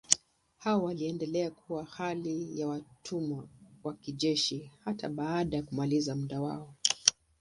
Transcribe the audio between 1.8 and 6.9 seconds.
hali ya watumwa wa kijeshi hata baada ya kumaliza muda wao.